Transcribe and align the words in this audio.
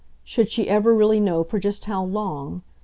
should 0.23 0.49
she 0.49 0.67
ever 0.67 0.95
really 0.95 1.19
know 1.19 1.43
for 1.43 1.59
just 1.59 1.85
how 1.85 2.03
long? 2.03 2.63